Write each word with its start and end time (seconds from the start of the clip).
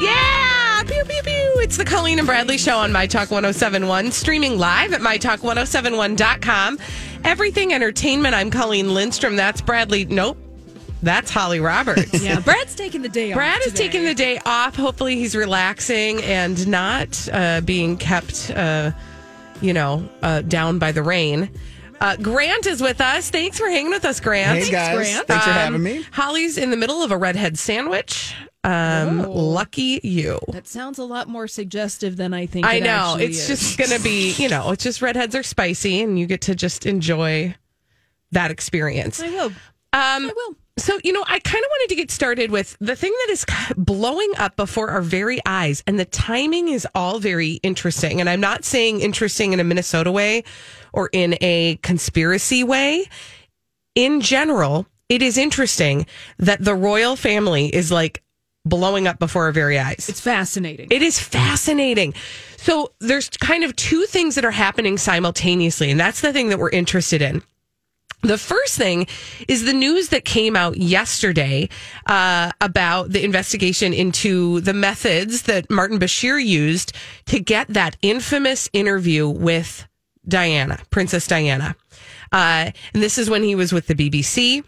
Yeah. 0.00 0.82
Pew, 0.86 1.02
pew, 1.04 1.22
pew. 1.22 1.52
It's 1.62 1.76
the 1.76 1.84
Colleen 1.84 2.18
and 2.18 2.26
Bradley 2.26 2.58
show 2.58 2.76
on 2.78 2.92
My 2.92 3.06
Talk 3.06 3.30
1071, 3.30 4.12
streaming 4.12 4.58
live 4.58 4.92
at 4.92 5.00
MyTalk1071.com. 5.00 6.78
Everything 7.24 7.72
Entertainment. 7.72 8.34
I'm 8.34 8.50
Colleen 8.50 8.94
Lindstrom. 8.94 9.36
That's 9.36 9.60
Bradley. 9.60 10.04
Nope. 10.04 10.38
That's 11.02 11.30
Holly 11.30 11.60
Roberts. 11.60 12.22
Yeah, 12.22 12.40
Brad's 12.40 12.74
taking 12.74 13.02
the 13.02 13.08
day 13.08 13.32
off. 13.32 13.36
Brad 13.36 13.60
is 13.60 13.66
today. 13.72 13.84
taking 13.84 14.04
the 14.04 14.14
day 14.14 14.38
off. 14.44 14.76
Hopefully, 14.76 15.16
he's 15.16 15.34
relaxing 15.36 16.22
and 16.24 16.66
not 16.68 17.28
uh, 17.32 17.60
being 17.62 17.96
kept, 17.96 18.50
uh, 18.54 18.90
you 19.60 19.72
know, 19.72 20.08
uh, 20.22 20.42
down 20.42 20.78
by 20.78 20.92
the 20.92 21.02
rain. 21.02 21.50
Uh, 22.00 22.16
Grant 22.16 22.66
is 22.66 22.80
with 22.82 23.00
us. 23.00 23.30
Thanks 23.30 23.58
for 23.58 23.68
hanging 23.68 23.90
with 23.90 24.04
us, 24.04 24.20
Grant. 24.20 24.62
Hey 24.64 24.70
guys, 24.70 24.94
Grant. 24.96 25.26
thanks 25.26 25.44
for 25.44 25.50
Um, 25.50 25.56
having 25.56 25.82
me. 25.82 26.04
Holly's 26.12 26.58
in 26.58 26.70
the 26.70 26.76
middle 26.76 27.02
of 27.02 27.10
a 27.10 27.16
redhead 27.16 27.58
sandwich. 27.58 28.34
Um, 28.66 29.20
Oh. 29.20 29.30
Lucky 29.30 30.00
you. 30.02 30.40
That 30.48 30.66
sounds 30.66 30.98
a 30.98 31.04
lot 31.04 31.28
more 31.28 31.46
suggestive 31.46 32.16
than 32.16 32.34
I 32.34 32.46
think. 32.46 32.66
I 32.66 32.80
know. 32.80 33.16
It's 33.18 33.48
is. 33.48 33.60
just 33.60 33.78
going 33.78 33.90
to 33.96 34.02
be, 34.02 34.32
you 34.32 34.48
know, 34.48 34.72
it's 34.72 34.82
just 34.82 35.00
redheads 35.00 35.34
are 35.36 35.44
spicy 35.44 36.02
and 36.02 36.18
you 36.18 36.26
get 36.26 36.40
to 36.42 36.54
just 36.54 36.84
enjoy 36.84 37.54
that 38.32 38.50
experience. 38.50 39.20
I 39.22 39.30
will. 39.30 39.46
Um, 39.46 39.52
I 39.92 40.32
will. 40.34 40.56
So, 40.78 40.98
you 41.04 41.12
know, 41.12 41.24
I 41.26 41.38
kind 41.38 41.64
of 41.64 41.70
wanted 41.70 41.88
to 41.90 41.94
get 41.94 42.10
started 42.10 42.50
with 42.50 42.76
the 42.80 42.96
thing 42.96 43.12
that 43.26 43.32
is 43.32 43.46
blowing 43.78 44.32
up 44.36 44.56
before 44.56 44.90
our 44.90 45.00
very 45.00 45.40
eyes, 45.46 45.82
and 45.86 45.98
the 45.98 46.04
timing 46.04 46.68
is 46.68 46.86
all 46.94 47.18
very 47.18 47.52
interesting. 47.62 48.20
And 48.20 48.28
I'm 48.28 48.40
not 48.40 48.64
saying 48.64 49.00
interesting 49.00 49.54
in 49.54 49.60
a 49.60 49.64
Minnesota 49.64 50.12
way 50.12 50.44
or 50.92 51.08
in 51.12 51.36
a 51.40 51.76
conspiracy 51.82 52.62
way. 52.62 53.08
In 53.94 54.20
general, 54.20 54.86
it 55.08 55.22
is 55.22 55.38
interesting 55.38 56.04
that 56.38 56.62
the 56.62 56.74
royal 56.74 57.16
family 57.16 57.74
is 57.74 57.90
like 57.90 58.22
blowing 58.66 59.06
up 59.06 59.18
before 59.18 59.44
our 59.44 59.52
very 59.52 59.78
eyes. 59.78 60.06
It's 60.08 60.20
fascinating. 60.20 60.88
It 60.90 61.02
is 61.02 61.18
fascinating. 61.18 62.14
So 62.56 62.92
there's 62.98 63.28
kind 63.30 63.64
of 63.64 63.74
two 63.76 64.04
things 64.06 64.34
that 64.34 64.44
are 64.44 64.50
happening 64.50 64.98
simultaneously, 64.98 65.90
and 65.90 65.98
that's 65.98 66.20
the 66.20 66.32
thing 66.32 66.50
that 66.50 66.58
we're 66.58 66.70
interested 66.70 67.22
in. 67.22 67.42
The 68.22 68.38
first 68.38 68.76
thing 68.76 69.06
is 69.46 69.64
the 69.64 69.72
news 69.72 70.08
that 70.08 70.24
came 70.24 70.56
out 70.56 70.78
yesterday 70.78 71.68
uh, 72.06 72.50
about 72.60 73.10
the 73.10 73.22
investigation 73.22 73.92
into 73.92 74.60
the 74.62 74.74
methods 74.74 75.42
that 75.42 75.70
Martin 75.70 76.00
Bashir 76.00 76.44
used 76.44 76.92
to 77.26 77.38
get 77.38 77.68
that 77.68 77.96
infamous 78.02 78.68
interview 78.72 79.28
with 79.28 79.86
Diana, 80.26 80.80
Princess 80.90 81.28
Diana. 81.28 81.76
Uh, 82.32 82.72
and 82.94 83.02
this 83.02 83.16
is 83.18 83.30
when 83.30 83.44
he 83.44 83.54
was 83.54 83.72
with 83.72 83.86
the 83.86 83.94
BBC. 83.94 84.64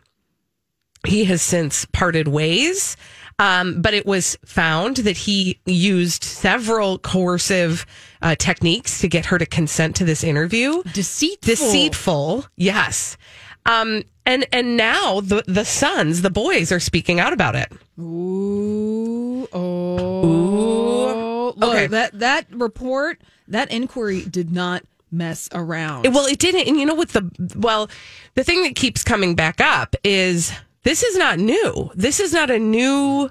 He 1.06 1.24
has 1.24 1.42
since 1.42 1.84
parted 1.86 2.28
ways. 2.28 2.96
Um, 3.40 3.80
but 3.80 3.94
it 3.94 4.04
was 4.04 4.36
found 4.44 4.96
that 4.98 5.16
he 5.16 5.60
used 5.64 6.24
several 6.24 6.98
coercive 6.98 7.86
uh, 8.20 8.34
techniques 8.34 9.00
to 9.00 9.08
get 9.08 9.26
her 9.26 9.38
to 9.38 9.46
consent 9.46 9.94
to 9.96 10.04
this 10.04 10.24
interview. 10.24 10.82
Deceitful. 10.92 11.54
Deceitful, 11.54 12.46
yes. 12.56 13.16
Um, 13.64 14.02
and 14.26 14.44
and 14.52 14.76
now 14.76 15.20
the 15.20 15.44
the 15.46 15.64
sons, 15.64 16.22
the 16.22 16.30
boys, 16.30 16.72
are 16.72 16.80
speaking 16.80 17.20
out 17.20 17.32
about 17.32 17.54
it. 17.54 17.70
Ooh. 18.00 19.46
Oh. 19.52 21.54
Look, 21.56 21.70
Okay. 21.70 21.86
that 21.88 22.18
that 22.18 22.46
report, 22.50 23.20
that 23.48 23.70
inquiry 23.70 24.22
did 24.22 24.50
not 24.52 24.82
mess 25.10 25.48
around. 25.52 26.12
Well, 26.12 26.26
it 26.26 26.38
didn't. 26.38 26.68
And 26.68 26.78
you 26.78 26.86
know 26.86 26.94
what? 26.94 27.10
The 27.10 27.30
well, 27.56 27.88
the 28.34 28.44
thing 28.44 28.62
that 28.64 28.74
keeps 28.74 29.02
coming 29.04 29.34
back 29.34 29.60
up 29.60 29.96
is 30.04 30.52
this 30.88 31.02
is 31.02 31.18
not 31.18 31.38
new. 31.38 31.90
This 31.94 32.18
is 32.18 32.32
not 32.32 32.50
a 32.50 32.58
new. 32.58 33.28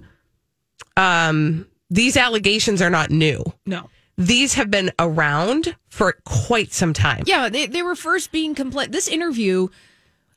Um, 0.96 1.66
these 1.90 2.16
allegations 2.16 2.84
are 2.84 2.92
not 2.92 3.10
new. 3.10 3.44
no. 3.66 3.90
These 4.20 4.56
have 4.56 4.72
been 4.72 4.92
around 4.98 5.76
for 5.90 6.18
quite 6.26 6.74
some 6.74 6.92
time. 6.92 7.24
Yeah, 7.28 7.50
they, 7.50 7.68
they 7.68 7.84
were 7.84 7.94
first 7.94 8.32
being 8.32 8.56
complaint. 8.56 8.92
This 8.92 9.08
interview 9.08 9.68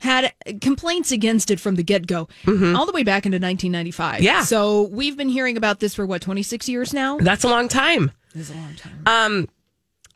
had 0.01 0.35
complaints 0.61 1.13
against 1.13 1.51
it 1.51 1.59
from 1.59 1.77
the 1.77 1.83
get 1.83 2.07
go, 2.07 2.29
all 2.47 2.85
the 2.85 2.93
way 2.93 3.05
back 3.05 3.25
into 3.25 3.37
1995. 3.37 4.17
Mm-hmm. 4.17 4.23
Yeah. 4.23 4.43
So 4.43 4.83
we've 4.83 5.17
been 5.17 5.31
hearing 5.31 5.57
about 5.57 5.81
this 5.81 5.95
for 5.95 6.05
what 6.05 6.21
26 6.21 6.69
years 6.69 6.93
now. 6.93 7.17
That's 7.19 7.45
a 7.45 7.49
long 7.49 7.69
time. 7.69 8.11
That's 8.35 8.51
a 8.51 8.55
long 8.55 8.75
time. 8.77 9.03
Um, 9.07 9.49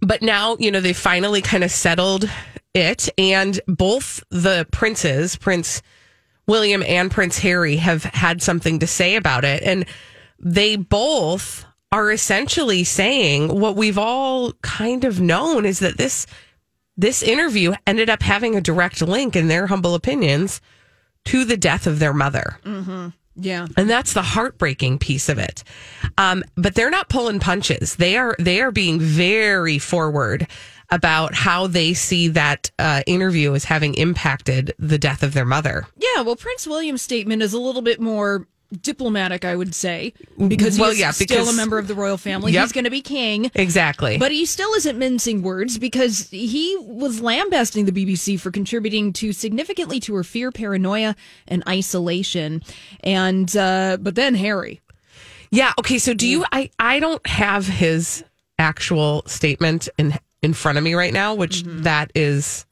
but 0.03 0.21
now 0.21 0.57
you 0.59 0.71
know 0.71 0.81
they 0.81 0.93
finally 0.93 1.41
kind 1.41 1.65
of 1.65 1.71
settled 1.71 2.29
it, 2.75 3.09
and 3.17 3.61
both 3.67 4.23
the 4.31 4.67
princes, 4.73 5.37
Prince 5.37 5.81
William 6.47 6.82
and 6.82 7.10
Prince 7.10 7.38
Harry, 7.38 7.77
have 7.77 8.05
had 8.05 8.43
something 8.43 8.78
to 8.81 8.87
say 8.87 9.16
about 9.16 9.44
it, 9.44 9.62
and 9.62 9.87
they 10.38 10.77
both 10.77 11.65
are 11.93 12.10
essentially 12.10 12.84
saying 12.84 13.49
what 13.60 13.77
we've 13.77 13.99
all 13.99 14.53
kind 14.62 15.05
of 15.05 15.21
known 15.21 15.65
is 15.65 15.78
that 15.78 15.97
this 15.97 16.27
this 16.97 17.22
interview 17.22 17.75
ended 17.87 18.09
up 18.09 18.22
having 18.22 18.55
a 18.55 18.60
direct 18.60 19.03
link, 19.03 19.34
in 19.34 19.49
their 19.49 19.66
humble 19.66 19.94
opinions, 19.94 20.60
to 21.25 21.44
the 21.44 21.56
death 21.56 21.87
of 21.87 21.99
their 21.99 22.12
mother. 22.12 22.59
yeah. 23.37 23.66
And 23.76 23.91
that's 23.91 24.12
the 24.12 24.22
heartbreaking 24.22 24.99
piece 24.99 25.28
of 25.28 25.38
it. 25.38 25.65
Um, 26.19 26.44
but 26.56 26.75
they're 26.75 26.91
not 26.91 27.09
pulling 27.09 27.41
punches. 27.41 27.97
They 27.97 28.16
are 28.16 28.37
they 28.38 28.61
are 28.61 28.71
being 28.71 29.00
very 29.00 29.78
forward 29.78 30.47
about 30.91 31.34
how 31.34 31.67
they 31.67 31.95
see 31.95 32.28
that 32.28 32.71
uh, 32.78 33.03
interview 33.06 33.55
as 33.55 33.65
having 33.65 33.95
impacted 33.95 34.72
the 34.78 34.99
death 34.99 35.22
of 35.22 35.34
their 35.34 35.45
mother. 35.45 35.87
Yeah, 35.97 36.22
well, 36.22 36.37
Prince 36.37 36.67
William's 36.67 37.03
statement 37.03 37.43
is 37.43 37.53
a 37.53 37.59
little 37.59 37.83
bit 37.83 38.00
more 38.00 38.47
diplomatic, 38.81 39.44
I 39.44 39.55
would 39.55 39.73
say, 39.75 40.15
because 40.49 40.78
Well, 40.81 40.91
he's 40.91 40.99
yeah, 40.99 41.12
still 41.12 41.27
because- 41.28 41.55
a 41.55 41.56
member 41.56 41.78
of 41.78 41.87
the 41.87 41.94
royal 41.94 42.17
family. 42.17 42.53
Yep. 42.53 42.62
He's 42.65 42.73
going 42.73 42.84
to 42.84 42.91
be 42.91 43.03
king. 43.03 43.50
Exactly. 43.55 44.19
But 44.19 44.33
he 44.33 44.47
still 44.47 44.73
isn't 44.75 44.99
mincing 44.99 45.43
words 45.43 45.78
because 45.78 46.28
he 46.31 46.77
was 46.81 47.21
lambasting 47.21 47.84
the 47.84 47.93
BBC 47.93 48.39
for 48.41 48.50
contributing 48.50 49.12
to 49.15 49.33
significantly 49.33 50.00
to 50.00 50.15
her 50.17 50.25
fear, 50.25 50.50
paranoia, 50.50 51.15
and 51.47 51.62
isolation. 51.69 52.62
And 53.00 53.55
uh, 53.56 53.99
but 54.00 54.17
then 54.17 54.34
Harry, 54.34 54.81
yeah. 55.50 55.73
Okay. 55.78 55.99
So 55.99 56.12
do 56.15 56.27
you? 56.27 56.44
I 56.50 56.71
I 56.79 56.99
don't 56.99 57.25
have 57.29 57.69
his 57.69 58.25
actual 58.59 59.23
statement 59.26 59.88
in 59.99 60.19
in 60.44 60.52
front 60.55 60.79
of 60.79 60.85
me 60.85 60.94
right 60.94 61.12
now, 61.12 61.35
which 61.35 61.62
that 61.64 62.12
is 62.14 62.67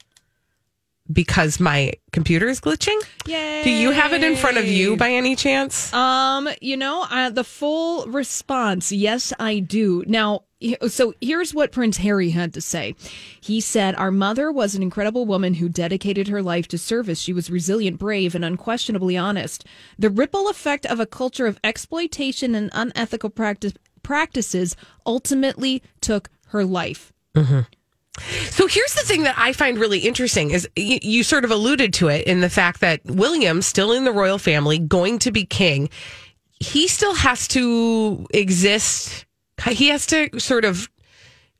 because 1.10 1.58
my 1.58 1.92
computer 2.12 2.48
is 2.48 2.60
glitching. 2.60 2.98
Yay. 3.26 3.64
Do 3.64 3.70
you 3.70 3.90
have 3.90 4.12
it 4.12 4.22
in 4.22 4.36
front 4.36 4.56
of 4.56 4.66
you 4.66 4.96
by 4.96 5.10
any 5.10 5.34
chance? 5.34 5.92
Um, 5.92 6.48
you 6.60 6.76
know, 6.76 7.06
uh, 7.10 7.30
the 7.30 7.44
full 7.44 8.06
response, 8.06 8.92
yes, 8.92 9.32
I 9.38 9.58
do. 9.58 10.04
Now, 10.06 10.44
so 10.88 11.12
here's 11.20 11.52
what 11.52 11.72
Prince 11.72 11.96
Harry 11.98 12.30
had 12.30 12.54
to 12.54 12.60
say. 12.60 12.94
He 13.40 13.60
said, 13.60 13.96
Our 13.96 14.12
mother 14.12 14.52
was 14.52 14.74
an 14.74 14.82
incredible 14.82 15.26
woman 15.26 15.54
who 15.54 15.68
dedicated 15.68 16.28
her 16.28 16.42
life 16.42 16.68
to 16.68 16.78
service. 16.78 17.20
She 17.20 17.32
was 17.32 17.50
resilient, 17.50 17.98
brave, 17.98 18.34
and 18.34 18.44
unquestionably 18.44 19.16
honest. 19.16 19.64
The 19.98 20.10
ripple 20.10 20.48
effect 20.48 20.86
of 20.86 21.00
a 21.00 21.06
culture 21.06 21.46
of 21.46 21.58
exploitation 21.64 22.54
and 22.54 22.70
unethical 22.72 23.30
practice, 23.30 23.72
practices 24.02 24.76
ultimately 25.04 25.82
took 26.00 26.30
her 26.48 26.64
life. 26.64 27.11
So 28.50 28.66
here's 28.66 28.94
the 28.94 29.02
thing 29.04 29.22
that 29.22 29.34
I 29.38 29.54
find 29.54 29.78
really 29.78 30.00
interesting 30.00 30.50
is 30.50 30.68
you, 30.76 30.98
you 31.00 31.22
sort 31.22 31.44
of 31.44 31.50
alluded 31.50 31.94
to 31.94 32.08
it 32.08 32.26
in 32.26 32.40
the 32.40 32.50
fact 32.50 32.80
that 32.80 33.00
William, 33.06 33.62
still 33.62 33.92
in 33.92 34.04
the 34.04 34.12
royal 34.12 34.38
family, 34.38 34.78
going 34.78 35.18
to 35.20 35.32
be 35.32 35.46
king, 35.46 35.88
he 36.60 36.86
still 36.88 37.14
has 37.14 37.48
to 37.48 38.26
exist 38.34 39.24
he 39.70 39.88
has 39.88 40.06
to 40.06 40.28
sort 40.40 40.64
of 40.64 40.90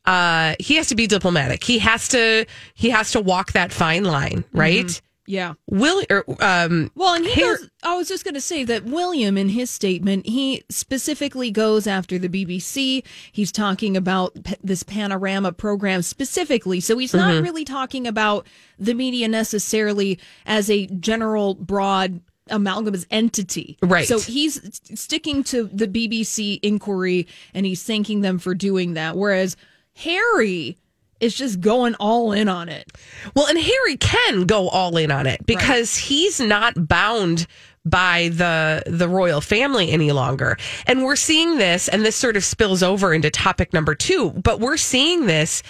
uh 0.05 0.55
he 0.59 0.77
has 0.77 0.89
to 0.89 0.95
be 0.95 1.07
diplomatic. 1.07 1.63
He 1.63 1.79
has 1.79 2.09
to 2.09 2.47
he 2.75 2.91
has 2.91 3.13
to 3.13 3.21
walk 3.21 3.53
that 3.53 3.73
fine 3.73 4.05
line, 4.05 4.45
right? 4.53 5.01
Yeah. 5.27 5.55
Will 5.69 6.03
or 6.11 6.25
um 6.43 6.91
Well, 6.97 7.15
and 7.15 7.25
he 7.25 7.41
Har- 7.41 7.57
goes, 7.57 7.71
I 7.85 7.97
was 7.97 8.09
just 8.09 8.25
going 8.25 8.35
to 8.35 8.41
say 8.41 8.65
that 8.65 8.85
William, 8.85 9.39
in 9.39 9.49
his 9.51 9.71
statement, 9.71 10.27
he 10.27 10.65
specifically 10.69 11.51
goes 11.53 11.87
after 11.87 12.19
the 12.19 12.29
BBC. 12.29 13.05
He's 13.31 13.53
talking 13.53 13.97
about 13.97 14.35
p- 14.45 14.57
this 14.65 14.83
Panorama 14.83 15.53
program 15.53 16.03
specifically. 16.03 16.81
So 16.81 16.99
he's 16.99 17.15
not 17.15 17.33
Mm-hmm. 17.35 17.45
really 17.45 17.65
talking 17.65 18.07
about 18.07 18.47
the 18.79 18.95
media 18.95 19.29
necessarily 19.29 20.19
as 20.45 20.69
a 20.69 20.87
general, 20.89 21.55
broad 21.55 22.21
amalgamous 22.49 23.07
entity. 23.11 23.79
Right. 23.81 24.09
So 24.09 24.19
he's 24.19 24.81
sticking 24.95 25.45
to 25.45 25.71
the 25.73 25.87
BBC 25.87 26.59
inquiry 26.65 27.29
and 27.55 27.65
he's 27.65 27.85
thanking 27.85 28.23
them 28.23 28.41
for 28.41 28.55
doing 28.55 28.95
that. 28.95 29.17
Whereas 29.17 29.57
Harry 29.97 30.79
is 31.23 31.35
just 31.35 31.61
going 31.61 31.95
all 31.95 32.33
in 32.33 32.49
on 32.49 32.69
it. 32.69 32.93
Well, 33.35 33.47
and 33.47 33.59
Harry 33.59 33.97
can 33.97 34.45
go 34.45 34.69
all 34.69 34.97
in 34.97 35.11
on 35.11 35.27
it 35.27 35.47
because 35.47 35.97
he's 35.97 36.41
not 36.41 36.89
bound 36.89 37.47
by 37.85 38.29
the 38.33 38.83
the 38.87 39.09
royal 39.09 39.41
family 39.41 39.91
any 39.91 40.13
longer. 40.13 40.57
And 40.87 41.03
we're 41.03 41.17
seeing 41.17 41.59
this 41.59 41.89
and 41.89 42.05
this 42.05 42.17
sort 42.17 42.37
of 42.37 42.45
spills 42.45 42.83
over 42.83 43.15
into 43.15 43.31
topic 43.31 43.73
number 43.73 43.95
2, 43.95 44.31
but 44.31 44.61
we're 44.61 44.77
seeing 44.77 45.27
this 45.27 45.63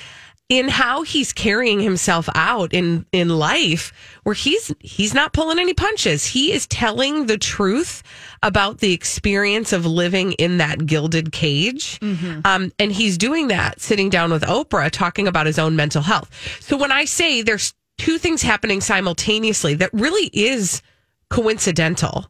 in 0.52 0.68
how 0.68 1.02
he's 1.02 1.32
carrying 1.32 1.80
himself 1.80 2.28
out 2.34 2.74
in 2.74 3.06
in 3.10 3.30
life 3.30 3.90
where 4.24 4.34
he's 4.34 4.70
he's 4.80 5.14
not 5.14 5.32
pulling 5.32 5.58
any 5.58 5.72
punches. 5.72 6.26
He 6.26 6.52
is 6.52 6.66
telling 6.66 7.24
the 7.24 7.38
truth 7.38 8.02
about 8.42 8.78
the 8.78 8.92
experience 8.92 9.72
of 9.72 9.86
living 9.86 10.32
in 10.32 10.58
that 10.58 10.84
gilded 10.84 11.32
cage. 11.32 11.98
Um, 12.44 12.70
and 12.78 12.92
he's 12.92 13.16
doing 13.16 13.48
that 13.48 13.80
sitting 13.80 14.10
down 14.10 14.30
with 14.30 14.42
Oprah 14.42 14.90
talking 14.90 15.26
about 15.26 15.46
his 15.46 15.58
own 15.58 15.74
mental 15.74 16.02
health. 16.02 16.30
So 16.60 16.76
when 16.76 16.92
I 16.92 17.06
say 17.06 17.40
there's 17.40 17.72
two 17.96 18.18
things 18.18 18.42
happening 18.42 18.82
simultaneously 18.82 19.72
that 19.76 19.90
really 19.94 20.28
is 20.34 20.82
coincidental 21.30 22.26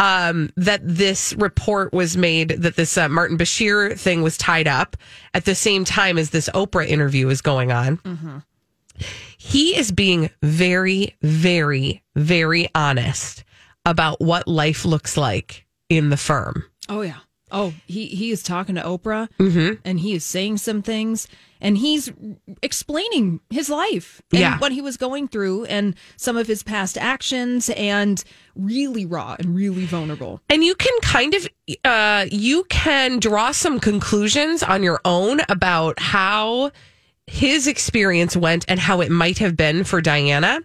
um, 0.00 0.48
that 0.56 0.80
this 0.82 1.34
report 1.34 1.92
was 1.92 2.16
made 2.16 2.48
that 2.48 2.74
this 2.74 2.96
uh, 2.96 3.08
Martin 3.08 3.36
Bashir 3.36 3.96
thing 3.98 4.22
was 4.22 4.38
tied 4.38 4.66
up 4.66 4.96
at 5.34 5.44
the 5.44 5.54
same 5.54 5.84
time 5.84 6.16
as 6.16 6.30
this 6.30 6.48
Oprah 6.54 6.88
interview 6.88 7.28
is 7.28 7.42
going 7.42 7.70
on. 7.70 8.00
He 9.36 9.76
is 9.78 9.92
being 9.92 10.30
very, 10.42 11.16
very, 11.22 12.02
very 12.16 12.68
honest 12.74 13.44
about 13.84 14.20
what 14.20 14.48
life 14.48 14.84
looks 14.84 15.16
like 15.18 15.66
in 15.90 16.08
the 16.08 16.16
firm. 16.16 16.64
Oh 16.88 17.02
yeah. 17.02 17.18
Oh, 17.52 17.74
he 17.86 18.06
he 18.06 18.30
is 18.30 18.42
talking 18.42 18.74
to 18.76 18.82
Oprah, 18.82 19.28
Mm-hmm. 19.38 19.80
and 19.84 20.00
he 20.00 20.14
is 20.14 20.24
saying 20.24 20.58
some 20.58 20.82
things, 20.82 21.26
and 21.60 21.78
he's 21.78 22.10
explaining 22.62 23.40
his 23.50 23.68
life 23.70 24.22
and 24.32 24.40
Yeah. 24.40 24.58
what 24.58 24.72
he 24.72 24.80
was 24.80 24.96
going 24.96 25.28
through, 25.28 25.64
and 25.64 25.94
some 26.16 26.36
of 26.36 26.46
his 26.46 26.62
past 26.62 26.96
actions, 26.98 27.70
and 27.70 28.22
really 28.54 29.06
raw 29.06 29.36
and 29.38 29.54
really 29.54 29.84
vulnerable. 29.86 30.40
And 30.48 30.62
you 30.64 30.74
can 30.74 30.92
kind 31.02 31.34
of 31.34 31.48
uh, 31.84 32.26
you 32.30 32.64
can 32.64 33.18
draw 33.18 33.52
some 33.52 33.80
conclusions 33.80 34.62
on 34.62 34.82
your 34.82 35.00
own 35.04 35.40
about 35.48 35.98
how 36.00 36.70
his 37.30 37.68
experience 37.68 38.36
went 38.36 38.64
and 38.66 38.80
how 38.80 39.00
it 39.00 39.08
might 39.10 39.38
have 39.38 39.56
been 39.56 39.84
for 39.84 40.00
Diana. 40.00 40.60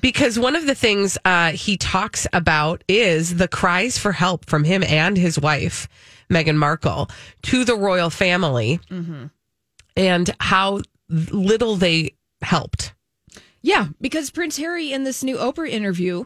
Because 0.00 0.36
one 0.36 0.56
of 0.56 0.66
the 0.66 0.74
things 0.74 1.16
uh, 1.24 1.52
he 1.52 1.76
talks 1.76 2.26
about 2.32 2.82
is 2.88 3.36
the 3.36 3.46
cries 3.46 3.98
for 3.98 4.10
help 4.10 4.44
from 4.46 4.64
him 4.64 4.82
and 4.82 5.16
his 5.16 5.38
wife, 5.38 5.88
Meghan 6.28 6.56
Markle, 6.56 7.08
to 7.42 7.64
the 7.64 7.76
royal 7.76 8.10
family 8.10 8.80
and 9.96 10.30
how 10.40 10.80
little 11.08 11.76
they 11.76 12.14
helped. 12.42 12.92
Yeah, 13.62 13.86
because 14.00 14.30
Prince 14.30 14.56
Harry 14.56 14.92
in 14.92 15.04
this 15.04 15.22
new 15.22 15.36
Oprah 15.36 15.70
interview, 15.70 16.24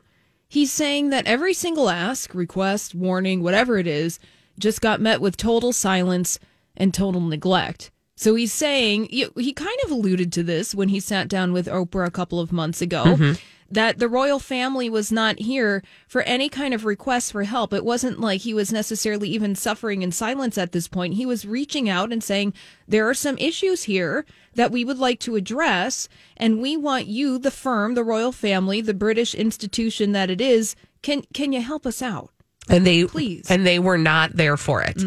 he's 0.49 0.73
saying 0.73 1.11
that 1.11 1.27
every 1.27 1.53
single 1.53 1.91
ask, 1.91 2.33
request, 2.35 2.95
warning, 2.95 3.43
whatever 3.43 3.77
it 3.77 3.87
is, 3.87 4.19
just 4.59 4.81
got 4.81 5.03
met 5.03 5.21
with 5.21 5.37
total 5.37 5.73
silence 5.75 6.39
and 6.77 6.95
total 6.95 7.21
neglect. 7.21 7.91
So 8.23 8.37
he's 8.37 8.53
saying 8.53 9.09
he 9.11 9.53
kind 9.53 9.79
of 9.85 9.91
alluded 9.91 10.33
to 10.35 10.45
this 10.45 10.77
when 10.77 10.91
he 10.91 11.01
sat 11.01 11.27
down 11.27 11.53
with 11.53 11.67
Oprah 11.67 12.07
a 12.07 12.11
couple 12.13 12.39
of 12.39 12.53
months 12.53 12.81
ago. 12.81 13.03
Mm-hmm. 13.05 13.33
That 13.69 13.99
the 13.99 14.09
royal 14.09 14.39
family 14.39 14.89
was 14.89 15.11
not 15.11 15.41
here 15.41 15.83
for 16.07 16.21
any 16.23 16.49
kind 16.49 16.73
of 16.73 16.85
request 16.85 17.33
for 17.33 17.43
help. 17.43 17.73
It 17.73 17.85
wasn't 17.85 18.21
like 18.21 18.43
he 18.43 18.55
was 18.55 18.71
necessarily 18.71 19.29
even 19.31 19.57
suffering 19.57 20.03
in 20.03 20.13
silence 20.13 20.57
at 20.57 20.71
this 20.71 20.87
point. 20.87 21.15
He 21.15 21.27
was 21.27 21.47
reaching 21.47 21.89
out 21.89 22.13
and 22.13 22.23
saying, 22.23 22.53
There 22.87 23.09
are 23.09 23.15
some 23.15 23.39
issues 23.39 23.85
here 23.85 24.25
that 24.55 24.71
we 24.71 24.85
would 24.85 24.99
like 24.99 25.19
to 25.21 25.37
address, 25.37 26.07
and 26.37 26.61
we 26.61 26.77
want 26.77 27.07
you, 27.07 27.39
the 27.39 27.51
firm, 27.51 27.95
the 27.95 28.05
royal 28.05 28.31
family, 28.31 28.83
the 28.83 28.95
British 28.95 29.35
institution 29.35 30.13
that 30.13 30.31
it 30.31 30.41
is, 30.41 30.77
can 31.01 31.23
can 31.35 31.53
you 31.53 31.63
help 31.63 31.87
us 31.87 32.03
out? 32.03 32.31
And 32.69 32.87
they 32.87 33.05
Please. 33.05 33.51
and 33.51 33.67
they 33.67 33.81
were 33.81 33.99
not 33.99 34.37
there 34.37 34.57
for 34.57 34.83
it. 34.83 35.03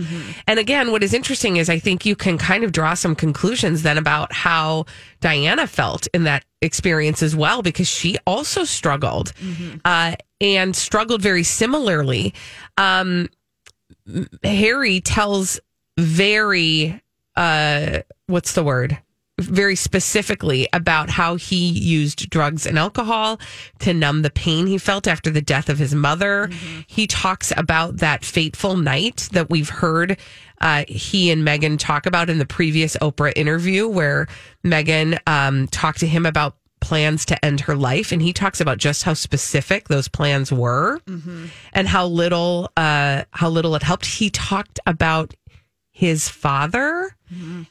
And 0.46 0.60
again 0.60 0.92
what 0.92 1.04
is 1.04 1.14
interesting 1.14 1.56
is 1.58 1.70
i 1.70 1.80
think 1.80 2.06
you 2.06 2.16
can 2.16 2.38
kind 2.38 2.64
of 2.64 2.72
draw 2.72 2.94
some 2.94 3.16
conclusions 3.16 3.82
then 3.84 3.98
about 3.98 4.34
how 4.34 4.86
Diana 5.22 5.66
felt 5.66 6.08
in 6.14 6.26
that 6.26 6.44
experience 6.62 7.24
as 7.24 7.36
well 7.36 7.62
because 7.62 7.88
she 7.88 8.18
also 8.28 8.64
struggled 8.64 9.34
uh, 9.86 10.16
and 10.42 10.76
struggled 10.76 11.22
very 11.22 11.44
similarly. 11.44 12.34
Um, 12.78 13.30
Harry 14.44 15.02
tells 15.02 15.60
very 15.98 17.02
uh, 17.36 18.00
what's 18.28 18.54
the 18.54 18.64
word 18.64 18.98
very 19.40 19.76
specifically 19.76 20.68
about 20.72 21.10
how 21.10 21.36
he 21.36 21.68
used 21.70 22.30
drugs 22.30 22.66
and 22.66 22.80
alcohol 22.80 23.40
to 23.80 23.94
numb 23.94 24.22
the 24.22 24.30
pain 24.30 24.66
he 24.68 24.78
felt 24.78 25.08
after 25.08 25.30
the 25.30 25.42
death 25.42 25.70
of 25.70 25.78
his 25.78 25.94
mother. 25.94 26.50
He 26.88 27.06
talks 27.06 27.52
about 27.58 27.98
that 27.98 28.24
fateful 28.24 28.78
night 28.78 29.28
that 29.34 29.50
we've 29.50 29.70
heard 29.70 30.18
uh, 30.62 30.86
he 30.88 31.32
and 31.32 31.46
Meghan 31.46 31.78
talk 31.78 32.06
about 32.06 32.30
in 32.30 32.38
the 32.38 32.46
previous 32.46 32.96
Oprah 32.98 33.34
interview, 33.36 33.90
where 33.90 34.28
Meghan 34.64 35.20
um, 35.28 35.68
talked 35.68 36.00
to 36.00 36.08
him 36.08 36.26
about 36.26 36.56
plans 36.80 37.26
to 37.26 37.46
end 37.46 37.62
her 37.62 37.76
life. 37.76 38.12
And 38.12 38.22
he 38.22 38.32
talks 38.32 38.62
about 38.62 38.78
just 38.78 39.04
how 39.04 39.14
specific 39.16 39.88
those 39.90 40.08
plans 40.08 40.52
were 40.52 41.02
and 41.74 41.88
how 41.88 42.06
little 42.06 42.70
uh 42.78 43.24
how 43.32 43.50
little 43.50 43.76
it 43.76 43.82
helped. 43.84 44.06
He 44.06 44.30
talked 44.30 44.80
about 44.86 45.34
his 45.96 46.28
father 46.28 47.16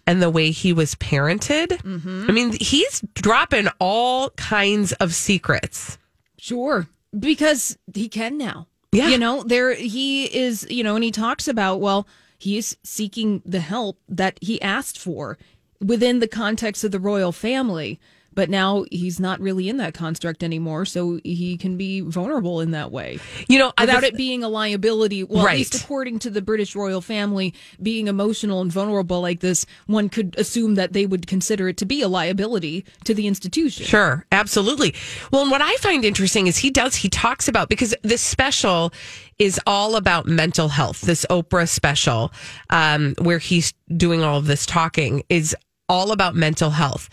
and 0.06 0.22
the 0.22 0.30
way 0.30 0.50
he 0.50 0.72
was 0.72 0.94
parented. 0.94 1.68
Mm-hmm. 1.68 2.25
I 2.26 2.32
mean, 2.32 2.56
he's 2.58 3.02
dropping 3.12 3.68
all 3.78 4.30
kinds 4.30 4.92
of 4.94 5.14
secrets. 5.14 5.99
Sure. 6.38 6.87
Because 7.18 7.76
he 7.94 8.08
can 8.08 8.38
now. 8.38 8.66
Yeah. 8.92 9.08
You 9.08 9.18
know, 9.18 9.42
there 9.42 9.75
he 9.75 10.25
is, 10.25 10.66
you 10.70 10.82
know, 10.82 10.94
and 10.94 11.04
he 11.04 11.10
talks 11.10 11.46
about, 11.46 11.82
well, 11.82 12.08
he's 12.38 12.78
seeking 12.82 13.42
the 13.44 13.60
help 13.60 13.99
that 14.08 14.38
he 14.40 14.60
asked 14.62 14.99
for 14.99 15.37
within 15.82 16.20
the 16.20 16.28
context 16.28 16.82
of 16.82 16.92
the 16.92 16.99
royal 16.99 17.30
family. 17.30 18.00
But 18.34 18.50
now 18.50 18.84
he's 18.90 19.20
not 19.20 19.40
really 19.40 19.68
in 19.68 19.76
that 19.78 19.94
construct 19.94 20.42
anymore, 20.42 20.84
so 20.84 21.20
he 21.24 21.56
can 21.56 21.76
be 21.76 22.00
vulnerable 22.00 22.60
in 22.60 22.72
that 22.72 22.90
way. 22.90 23.18
You 23.48 23.58
know, 23.58 23.72
Without 23.78 24.00
the- 24.00 24.08
it 24.08 24.16
being 24.16 24.42
a 24.42 24.48
liability, 24.48 25.22
well, 25.24 25.44
Right. 25.44 25.52
at 25.52 25.58
least 25.58 25.74
according 25.76 26.18
to 26.20 26.30
the 26.30 26.42
British 26.42 26.74
royal 26.74 27.00
family, 27.00 27.54
being 27.82 28.08
emotional 28.08 28.60
and 28.60 28.72
vulnerable 28.72 29.20
like 29.20 29.40
this, 29.40 29.66
one 29.86 30.08
could 30.08 30.34
assume 30.38 30.74
that 30.74 30.92
they 30.92 31.06
would 31.06 31.26
consider 31.26 31.68
it 31.68 31.76
to 31.78 31.84
be 31.86 32.02
a 32.02 32.08
liability 32.08 32.84
to 33.04 33.14
the 33.14 33.26
institution. 33.26 33.86
Sure, 33.86 34.26
absolutely. 34.32 34.94
Well, 35.30 35.42
and 35.42 35.50
what 35.50 35.62
I 35.62 35.74
find 35.76 36.04
interesting 36.04 36.46
is 36.46 36.58
he 36.58 36.70
does, 36.70 36.96
he 36.96 37.08
talks 37.08 37.48
about, 37.48 37.68
because 37.68 37.94
this 38.02 38.20
special 38.22 38.92
is 39.38 39.60
all 39.66 39.96
about 39.96 40.26
mental 40.26 40.68
health. 40.68 41.00
This 41.02 41.26
Oprah 41.30 41.68
special, 41.68 42.32
um, 42.70 43.14
where 43.20 43.38
he's 43.38 43.72
doing 43.96 44.22
all 44.22 44.38
of 44.38 44.46
this 44.46 44.64
talking, 44.66 45.22
is 45.28 45.56
all 45.88 46.12
about 46.12 46.34
mental 46.34 46.70
health. 46.70 47.08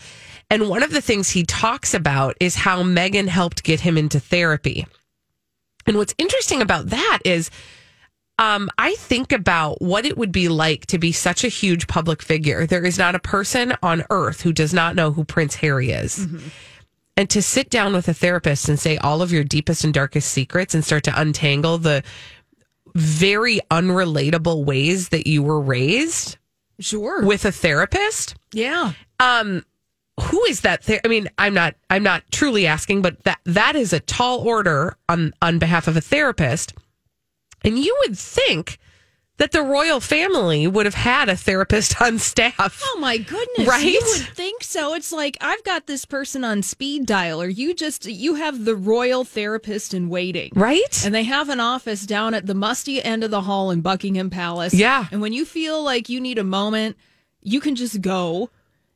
And 0.52 0.68
one 0.68 0.82
of 0.82 0.90
the 0.92 1.00
things 1.00 1.30
he 1.30 1.44
talks 1.44 1.94
about 1.94 2.36
is 2.38 2.54
how 2.54 2.82
Meghan 2.82 3.26
helped 3.26 3.62
get 3.64 3.80
him 3.80 3.96
into 3.96 4.20
therapy. 4.20 4.86
And 5.86 5.96
what's 5.96 6.14
interesting 6.18 6.60
about 6.60 6.88
that 6.90 7.20
is, 7.24 7.50
um, 8.38 8.68
I 8.76 8.94
think 8.96 9.32
about 9.32 9.80
what 9.80 10.04
it 10.04 10.18
would 10.18 10.30
be 10.30 10.48
like 10.50 10.84
to 10.86 10.98
be 10.98 11.10
such 11.10 11.42
a 11.42 11.48
huge 11.48 11.86
public 11.86 12.20
figure. 12.22 12.66
There 12.66 12.84
is 12.84 12.98
not 12.98 13.14
a 13.14 13.18
person 13.18 13.74
on 13.82 14.04
earth 14.10 14.42
who 14.42 14.52
does 14.52 14.74
not 14.74 14.94
know 14.94 15.10
who 15.10 15.24
Prince 15.24 15.54
Harry 15.54 15.90
is. 15.90 16.26
And 17.16 17.30
to 17.30 17.40
sit 17.40 17.70
down 17.70 17.94
with 17.94 18.06
a 18.08 18.14
therapist 18.14 18.68
and 18.68 18.78
say 18.78 18.98
all 18.98 19.22
of 19.22 19.32
your 19.32 19.44
deepest 19.44 19.84
and 19.84 19.94
darkest 19.94 20.30
secrets 20.32 20.74
and 20.74 20.84
start 20.84 21.04
to 21.04 21.18
untangle 21.18 21.78
the 21.78 22.02
very 22.94 23.58
unrelatable 23.70 24.66
ways 24.66 25.08
that 25.08 25.26
you 25.26 25.42
were 25.42 25.60
raised 25.60 26.36
Sure. 26.78 27.24
with 27.24 27.46
a 27.46 27.52
therapist. 27.52 28.34
yeah. 28.52 28.92
Um, 29.18 29.64
who 30.22 30.42
is 30.44 30.60
that? 30.62 30.84
Ther- 30.84 31.00
I 31.04 31.08
mean, 31.08 31.28
I'm 31.38 31.54
not. 31.54 31.74
I'm 31.90 32.02
not 32.02 32.22
truly 32.30 32.66
asking, 32.66 33.02
but 33.02 33.22
that 33.24 33.40
that 33.44 33.76
is 33.76 33.92
a 33.92 34.00
tall 34.00 34.40
order 34.40 34.96
on 35.08 35.32
on 35.42 35.58
behalf 35.58 35.88
of 35.88 35.96
a 35.96 36.00
therapist. 36.00 36.74
And 37.64 37.78
you 37.78 37.96
would 38.00 38.18
think 38.18 38.78
that 39.38 39.52
the 39.52 39.62
royal 39.62 39.98
family 39.98 40.66
would 40.66 40.86
have 40.86 40.94
had 40.94 41.28
a 41.28 41.36
therapist 41.36 42.00
on 42.00 42.18
staff. 42.18 42.80
Oh 42.84 42.98
my 43.00 43.18
goodness. 43.18 43.66
Right? 43.66 43.84
You 43.84 44.00
would 44.04 44.28
think 44.34 44.62
so. 44.62 44.94
It's 44.94 45.12
like 45.12 45.36
I've 45.40 45.64
got 45.64 45.86
this 45.86 46.04
person 46.04 46.44
on 46.44 46.62
speed 46.62 47.06
dial 47.06 47.40
or 47.40 47.48
you 47.48 47.74
just 47.74 48.04
you 48.06 48.36
have 48.36 48.64
the 48.64 48.76
royal 48.76 49.24
therapist 49.24 49.94
in 49.94 50.08
waiting. 50.08 50.52
Right? 50.54 51.04
And 51.04 51.14
they 51.14 51.24
have 51.24 51.48
an 51.48 51.60
office 51.60 52.06
down 52.06 52.34
at 52.34 52.46
the 52.46 52.54
musty 52.54 53.02
end 53.02 53.24
of 53.24 53.30
the 53.30 53.42
hall 53.42 53.70
in 53.70 53.80
Buckingham 53.80 54.30
Palace. 54.30 54.74
Yeah. 54.74 55.06
And 55.10 55.20
when 55.20 55.32
you 55.32 55.44
feel 55.44 55.82
like 55.82 56.08
you 56.08 56.20
need 56.20 56.38
a 56.38 56.44
moment, 56.44 56.96
you 57.40 57.60
can 57.60 57.74
just 57.74 58.00
go 58.00 58.50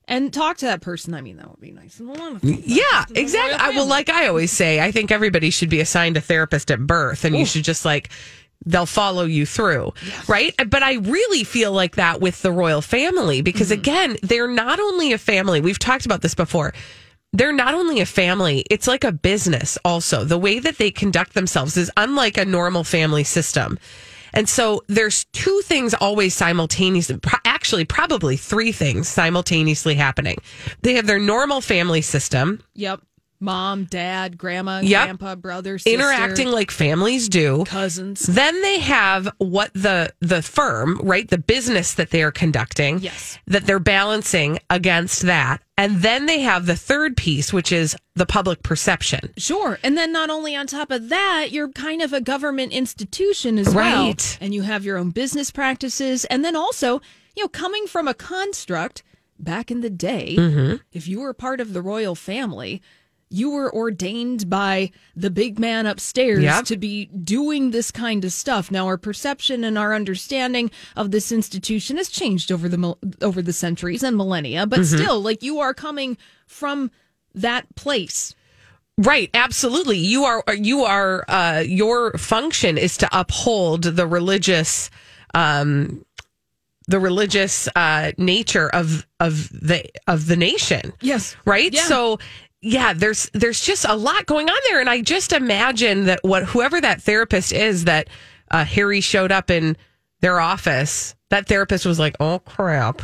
and 0.08 0.32
talk 0.32 0.58
to 0.58 0.66
that 0.66 0.80
person. 0.80 1.14
I 1.14 1.20
mean, 1.20 1.36
that 1.36 1.50
would 1.50 1.60
be 1.60 1.72
nice. 1.72 1.98
in 2.00 2.06
the 2.06 2.14
long 2.14 2.34
run. 2.34 2.62
Yeah, 2.64 3.04
exactly. 3.14 3.58
I, 3.58 3.70
well, 3.70 3.86
like 3.86 4.08
I 4.08 4.26
always 4.28 4.52
say, 4.52 4.80
I 4.80 4.92
think 4.92 5.10
everybody 5.10 5.50
should 5.50 5.70
be 5.70 5.80
assigned 5.80 6.16
a 6.16 6.20
therapist 6.20 6.70
at 6.70 6.80
birth, 6.80 7.24
and 7.24 7.36
you 7.36 7.44
should 7.44 7.64
just 7.64 7.84
like 7.84 8.10
they'll 8.64 8.86
follow 8.86 9.24
you 9.24 9.44
through, 9.46 9.92
right? 10.28 10.54
But 10.68 10.82
I 10.82 10.94
really 10.94 11.44
feel 11.44 11.72
like 11.72 11.96
that 11.96 12.20
with 12.20 12.40
the 12.42 12.50
royal 12.50 12.80
family 12.80 13.42
because 13.42 13.70
Mm-hmm. 13.70 13.80
again, 13.80 14.16
they're 14.22 14.48
not 14.48 14.80
only 14.80 15.12
a 15.12 15.18
family. 15.18 15.60
We've 15.60 15.78
talked 15.78 16.06
about 16.06 16.22
this 16.22 16.34
before. 16.34 16.72
They're 17.32 17.52
not 17.52 17.74
only 17.74 18.00
a 18.00 18.06
family, 18.06 18.64
it's 18.70 18.86
like 18.86 19.04
a 19.04 19.12
business 19.12 19.76
also. 19.84 20.24
The 20.24 20.38
way 20.38 20.58
that 20.58 20.78
they 20.78 20.90
conduct 20.90 21.34
themselves 21.34 21.76
is 21.76 21.90
unlike 21.96 22.38
a 22.38 22.44
normal 22.46 22.82
family 22.82 23.24
system. 23.24 23.78
And 24.32 24.48
so 24.48 24.82
there's 24.86 25.24
two 25.32 25.60
things 25.64 25.92
always 25.92 26.34
simultaneously, 26.34 27.18
pro- 27.18 27.38
actually, 27.66 27.84
probably 27.84 28.36
three 28.36 28.70
things 28.70 29.08
simultaneously 29.08 29.96
happening. 29.96 30.36
They 30.82 30.94
have 30.94 31.08
their 31.08 31.18
normal 31.18 31.60
family 31.60 32.00
system, 32.00 32.62
Yep. 32.74 33.00
Mom, 33.38 33.84
dad, 33.84 34.38
grandma, 34.38 34.80
Yep. 34.82 35.04
grandpa, 35.04 35.34
brother, 35.34 35.76
sister, 35.78 35.90
interacting 35.94 36.48
like 36.48 36.70
families 36.70 37.28
do. 37.28 37.64
cousins. 37.66 38.20
Then 38.22 38.62
they 38.62 38.78
have 38.78 39.28
what 39.38 39.72
the 39.74 40.10
the 40.20 40.40
firm, 40.40 40.98
right, 41.02 41.28
the 41.28 41.36
business 41.36 41.92
that 41.94 42.10
they 42.12 42.22
are 42.22 42.30
conducting, 42.30 43.00
Yes. 43.00 43.38
that 43.46 43.66
they're 43.66 43.78
balancing 43.78 44.58
against 44.70 45.22
that. 45.22 45.60
And 45.76 46.00
then 46.00 46.24
they 46.24 46.40
have 46.40 46.64
the 46.64 46.76
third 46.76 47.14
piece, 47.18 47.52
which 47.52 47.72
is 47.72 47.94
the 48.14 48.24
public 48.24 48.62
perception. 48.62 49.28
Sure. 49.36 49.78
And 49.82 49.98
then 49.98 50.12
not 50.12 50.30
only 50.30 50.56
on 50.56 50.66
top 50.66 50.90
of 50.90 51.10
that, 51.10 51.48
you're 51.50 51.68
kind 51.68 52.00
of 52.00 52.14
a 52.14 52.22
government 52.22 52.72
institution 52.72 53.58
as 53.58 53.74
well. 53.74 54.06
Right. 54.06 54.38
And 54.40 54.54
you 54.54 54.62
have 54.62 54.86
your 54.86 54.96
own 54.96 55.10
business 55.10 55.50
practices. 55.50 56.24
And 56.26 56.42
then 56.42 56.56
also, 56.56 57.02
you 57.36 57.44
know, 57.44 57.48
coming 57.48 57.86
from 57.86 58.08
a 58.08 58.14
construct 58.14 59.02
back 59.38 59.70
in 59.70 59.80
the 59.82 59.90
day, 59.90 60.34
Mm-hmm. 60.38 60.76
if 60.92 61.06
you 61.06 61.20
were 61.20 61.34
part 61.34 61.60
of 61.60 61.72
the 61.74 61.82
royal 61.82 62.14
family, 62.14 62.80
you 63.28 63.50
were 63.50 63.74
ordained 63.74 64.48
by 64.48 64.90
the 65.16 65.30
big 65.30 65.58
man 65.58 65.84
upstairs 65.84 66.42
Yep. 66.44 66.64
to 66.66 66.76
be 66.76 67.06
doing 67.06 67.72
this 67.72 67.90
kind 67.90 68.24
of 68.24 68.32
stuff. 68.32 68.70
Now, 68.70 68.86
our 68.86 68.96
perception 68.96 69.64
and 69.64 69.76
our 69.76 69.94
understanding 69.94 70.70
of 70.94 71.10
this 71.10 71.32
institution 71.32 71.96
has 71.96 72.08
changed 72.08 72.50
over 72.52 72.68
the 72.68 72.94
over 73.20 73.42
the 73.42 73.52
centuries 73.52 74.02
and 74.04 74.16
millennia, 74.16 74.64
but 74.66 74.80
Mm-hmm. 74.80 74.96
still, 74.96 75.20
like 75.20 75.42
you 75.42 75.58
are 75.58 75.74
coming 75.74 76.16
from 76.46 76.90
that 77.34 77.74
place. 77.74 78.34
Right, 78.96 79.28
absolutely. 79.34 79.98
You 79.98 80.24
are 80.24 80.42
you 80.54 80.84
are 80.84 81.24
uh 81.28 81.64
your 81.66 82.12
function 82.16 82.78
is 82.78 82.96
to 82.98 83.08
uphold 83.12 83.82
the 83.82 84.06
religious 84.06 84.88
um 85.34 86.05
the 86.88 87.00
religious 87.00 87.68
uh 87.74 88.12
nature 88.18 88.68
of 88.68 89.06
of 89.20 89.48
the 89.50 89.84
of 90.06 90.26
the 90.26 90.36
nation. 90.36 90.92
Yes. 91.00 91.36
right? 91.44 91.72
Yeah. 91.72 91.82
so 91.82 92.18
yeah 92.62 92.92
there's 92.92 93.28
there's 93.32 93.60
just 93.60 93.84
a 93.84 93.94
lot 93.94 94.26
going 94.26 94.48
on 94.48 94.58
there. 94.68 94.80
And 94.80 94.88
i 94.88 95.00
just 95.00 95.32
imagine 95.32 96.04
that 96.04 96.20
what 96.22 96.44
whoever 96.44 96.80
that 96.80 97.02
therapist 97.02 97.52
is 97.52 97.84
that 97.84 98.08
uh, 98.50 98.64
Harry 98.64 99.00
showed 99.00 99.32
up 99.32 99.50
in 99.50 99.76
their 100.20 100.38
office 100.40 101.14
that 101.30 101.46
therapist 101.48 101.84
was 101.86 101.98
like 101.98 102.16
oh 102.20 102.38
crap. 102.40 103.02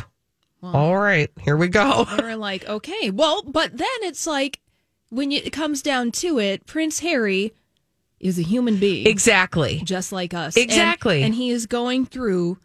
All 0.63 0.97
right. 0.97 1.29
Here 1.41 1.57
we 1.57 1.67
go. 1.67 2.05
they 2.17 2.23
were 2.23 2.35
like, 2.37 2.65
okay, 2.69 3.09
well, 3.09 3.43
but 3.43 3.77
then 3.77 3.87
it's 4.03 4.25
like 4.25 4.61
when 5.09 5.29
it 5.33 5.51
comes 5.51 5.81
down 5.81 6.11
to 6.13 6.39
it, 6.39 6.65
Prince 6.65 6.99
Harry 6.99 7.51
is 8.21 8.39
a 8.39 8.43
human 8.43 8.77
being, 8.77 9.05
exactly. 9.05 9.81
Just 9.83 10.13
like 10.13 10.33
us, 10.33 10.55
And- 10.55 10.63
Exactly. 10.63 11.21
and, 11.21 11.35
he 11.35 11.49
is 11.49 11.65
going 11.65 12.05
through 12.05 12.57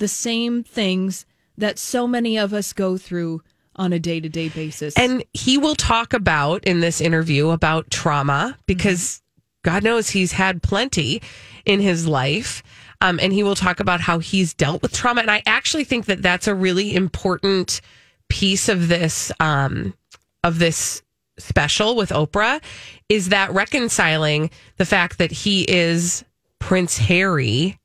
the 0.00 0.08
same 0.08 0.64
things 0.64 1.24
that 1.56 1.78
so 1.78 2.06
many 2.08 2.36
of 2.36 2.52
us 2.52 2.72
go 2.72 2.96
through 2.98 3.42
on 3.76 3.92
a 3.92 3.98
day 3.98 4.18
to 4.18 4.28
day 4.28 4.48
basis. 4.48 4.96
and 4.96 5.24
he 5.32 5.56
will 5.56 5.76
talk 5.76 6.12
about 6.12 6.64
in 6.64 6.80
this 6.80 7.00
interview 7.00 7.50
about 7.50 7.88
trauma 7.90 8.58
because 8.66 9.22
god 9.62 9.84
knows 9.84 10.10
he's 10.10 10.32
had 10.32 10.62
plenty 10.62 11.22
in 11.64 11.78
his 11.80 12.06
life 12.06 12.64
um, 13.02 13.18
and 13.22 13.32
he 13.32 13.42
will 13.42 13.54
talk 13.54 13.78
about 13.80 14.00
how 14.00 14.18
he's 14.18 14.52
dealt 14.52 14.82
with 14.82 14.92
trauma 14.92 15.20
and 15.20 15.30
i 15.30 15.40
actually 15.46 15.84
think 15.84 16.06
that 16.06 16.20
that's 16.20 16.48
a 16.48 16.54
really 16.54 16.94
important 16.94 17.80
piece 18.28 18.68
of 18.68 18.88
this 18.88 19.30
um, 19.38 19.94
of 20.42 20.58
this 20.58 21.02
special 21.38 21.96
with 21.96 22.10
Oprah 22.10 22.62
is 23.08 23.30
that 23.30 23.52
reconciling 23.52 24.50
the 24.76 24.84
fact 24.84 25.18
that 25.18 25.32
he 25.32 25.62
is 25.62 26.24
Prince 26.58 26.98
Harry 26.98 27.78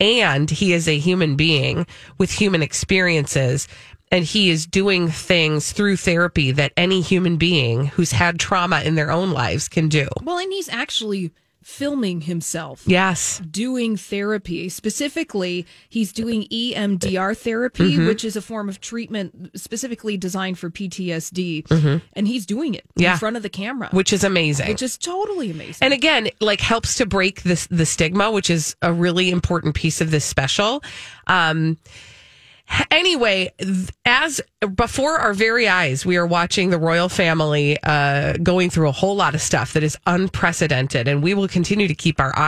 and 0.00 0.50
he 0.50 0.72
is 0.72 0.88
a 0.88 0.98
human 0.98 1.36
being 1.36 1.86
with 2.18 2.30
human 2.30 2.62
experiences 2.62 3.68
and 4.12 4.24
he 4.24 4.50
is 4.50 4.66
doing 4.66 5.08
things 5.08 5.72
through 5.72 5.96
therapy 5.96 6.52
that 6.52 6.72
any 6.76 7.00
human 7.00 7.36
being 7.36 7.86
who's 7.86 8.12
had 8.12 8.38
trauma 8.38 8.80
in 8.82 8.94
their 8.94 9.10
own 9.10 9.32
lives 9.32 9.68
can 9.68 9.88
do. 9.88 10.08
well, 10.22 10.38
and 10.38 10.52
he's 10.52 10.68
actually 10.68 11.32
filming 11.66 12.20
himself. 12.20 12.84
Yes. 12.86 13.40
doing 13.50 13.96
therapy. 13.96 14.68
Specifically, 14.68 15.66
he's 15.88 16.12
doing 16.12 16.44
EMDR 16.44 17.36
therapy, 17.36 17.94
Mm-hmm. 17.96 18.06
which 18.06 18.24
is 18.24 18.36
a 18.36 18.40
form 18.40 18.68
of 18.68 18.80
treatment 18.80 19.50
specifically 19.56 20.16
designed 20.16 20.60
for 20.60 20.70
PTSD. 20.70 22.00
And 22.12 22.28
he's 22.28 22.46
doing 22.46 22.74
it 22.74 22.84
Mm-hmm. 22.90 23.02
Yeah. 23.02 23.12
in 23.14 23.18
front 23.18 23.36
of 23.36 23.42
the 23.42 23.48
camera, 23.48 23.88
Which 23.90 24.12
is 24.12 24.22
amazing. 24.22 24.68
which 24.68 24.80
is 24.80 24.96
totally 24.96 25.50
amazing. 25.50 25.84
and 25.84 25.92
again, 25.92 26.28
like 26.40 26.60
helps 26.60 26.94
to 26.98 27.04
break 27.06 27.42
this 27.42 27.66
the 27.66 27.84
stigma, 27.84 28.30
which 28.30 28.48
is 28.48 28.76
a 28.80 28.92
really 28.92 29.30
important 29.30 29.74
piece 29.74 30.00
of 30.00 30.12
this 30.12 30.24
special. 30.24 30.82
Um 31.26 31.78
anyway, 32.90 33.52
as 34.04 34.40
before 34.74 35.16
our 35.18 35.34
very 35.34 35.68
eyes, 35.68 36.04
we 36.04 36.16
are 36.16 36.26
watching 36.26 36.70
the 36.70 36.78
royal 36.78 37.08
family 37.08 37.78
uh, 37.82 38.34
going 38.42 38.70
through 38.70 38.88
a 38.88 38.92
whole 38.92 39.16
lot 39.16 39.34
of 39.34 39.40
stuff 39.40 39.72
that 39.74 39.82
is 39.82 39.96
unprecedented, 40.06 41.08
and 41.08 41.22
we 41.22 41.34
will 41.34 41.48
continue 41.48 41.88
to 41.88 41.94
keep 41.94 42.20
our 42.20 42.36
eyes. 42.36 42.44